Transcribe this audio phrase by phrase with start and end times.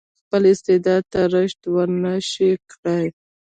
[0.21, 3.05] خپل استعداد ته رشد ورنه شي کړای.